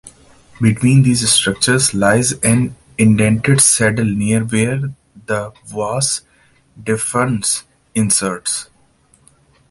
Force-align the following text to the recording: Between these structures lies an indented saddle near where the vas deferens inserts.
Between 0.59 1.03
these 1.03 1.31
structures 1.31 1.93
lies 1.93 2.31
an 2.41 2.75
indented 2.97 3.61
saddle 3.61 4.03
near 4.05 4.43
where 4.43 4.95
the 5.27 5.53
vas 5.67 6.21
deferens 6.75 7.61
inserts. 7.93 8.67